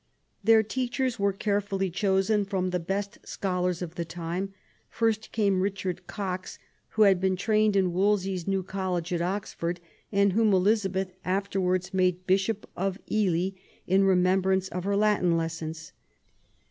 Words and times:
Their 0.43 0.63
teachers 0.63 1.19
were 1.19 1.31
carefully 1.31 1.91
chosen 1.91 2.43
from 2.43 2.71
the 2.71 2.79
best 2.79 3.19
scholars 3.23 3.83
of 3.83 3.93
the 3.93 4.03
time. 4.03 4.51
First 4.89 5.31
came 5.31 5.61
Richard 5.61 6.07
Cox, 6.07 6.57
who 6.97 7.03
had 7.03 7.21
been 7.21 7.35
trained 7.35 7.75
in 7.75 7.93
Wolsey's 7.93 8.47
new 8.47 8.63
College 8.63 9.13
at 9.13 9.21
Oxford, 9.21 9.79
and 10.11 10.33
whom 10.33 10.55
Elizabeth 10.55 11.13
afterwards 11.23 11.93
made 11.93 12.25
Bishop 12.25 12.67
of 12.75 12.97
Ely, 13.11 13.49
in 13.85 14.03
remembrance 14.03 14.69
of 14.69 14.85
her 14.85 14.95
Latin 14.97 15.37
lessons. 15.37 15.93